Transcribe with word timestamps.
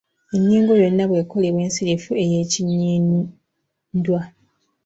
Ennyingo 0.35 0.73
yonna 0.81 1.03
bw’ekolebwa 1.09 1.61
ensirifu 1.67 2.11
ey’ekinnyindwa. 2.23 4.21